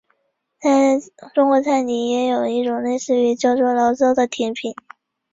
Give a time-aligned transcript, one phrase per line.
[0.59, 0.99] 在
[1.35, 4.73] 中国菜里也有一种类似的叫做醪糟的甜品。